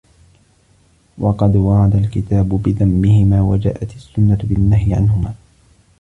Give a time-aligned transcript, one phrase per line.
[1.17, 5.33] وَقَدْ وَرَدَ الْكِتَابُ بِذَمِّهِمَا وَجَاءَتْ السُّنَّةُ بِالنَّهْيِ عَنْهُمَا